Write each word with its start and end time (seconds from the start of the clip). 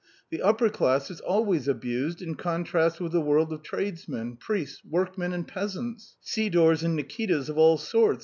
The 0.31 0.41
upper 0.41 0.69
class 0.69 1.11
is 1.11 1.21
always 1.21 1.67
abused 1.67 2.23
in 2.23 2.33
contrast 2.33 2.99
with 2.99 3.11
the 3.11 3.21
world 3.21 3.53
of 3.53 3.61
tradesmen, 3.61 4.35
priests, 4.37 4.81
workmen 4.83 5.31
and 5.31 5.47
peasants, 5.47 6.15
Sidors 6.25 6.81
and 6.81 6.97
Nikitas 6.97 7.49
of 7.49 7.59
all 7.59 7.77
sorts. 7.77 8.19